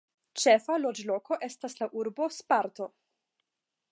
Ĉefa 0.43 0.77
loĝloko 0.85 1.37
estas 1.49 1.77
la 1.81 1.89
urbo 2.03 2.31
"Sparto". 2.39 2.91